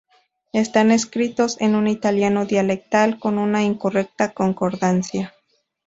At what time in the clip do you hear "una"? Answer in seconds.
3.37-3.61